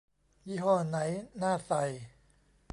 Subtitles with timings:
[0.47, 0.97] ยี่ห้อไหน
[1.41, 1.83] น่าใส่